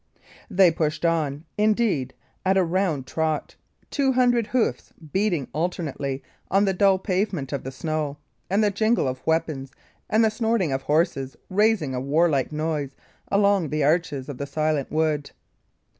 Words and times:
They 0.49 0.71
pushed 0.71 1.05
on, 1.05 1.45
indeed, 1.59 2.15
at 2.43 2.57
a 2.57 2.63
round 2.63 3.05
trot, 3.05 3.55
two 3.91 4.13
hundred 4.13 4.47
hoofs 4.47 4.91
beating 5.13 5.47
alternately 5.53 6.23
on 6.49 6.65
the 6.65 6.73
dull 6.73 6.97
pavement 6.97 7.53
of 7.53 7.63
the 7.63 7.71
snow, 7.71 8.17
and 8.49 8.63
the 8.63 8.71
jingle 8.71 9.07
of 9.07 9.21
weapons 9.27 9.71
and 10.09 10.25
the 10.25 10.31
snorting 10.31 10.71
of 10.71 10.81
horses 10.81 11.37
raising 11.51 11.93
a 11.93 12.01
warlike 12.01 12.51
noise 12.51 12.95
along 13.27 13.69
the 13.69 13.83
arches 13.83 14.27
of 14.27 14.39
the 14.39 14.47
silent 14.47 14.89
wood. 14.91 15.29